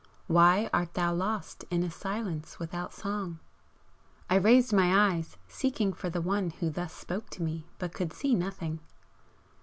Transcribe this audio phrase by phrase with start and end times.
[0.25, 3.37] Why art thou lost in a Silence without Song?"
[4.31, 8.11] I raised my eyes, seeking for the one who thus spoke to me, but could
[8.11, 8.79] see nothing.